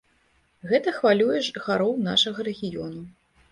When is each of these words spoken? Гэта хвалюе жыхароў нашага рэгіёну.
Гэта 0.71 0.93
хвалюе 0.99 1.37
жыхароў 1.49 1.93
нашага 2.09 2.49
рэгіёну. 2.51 3.01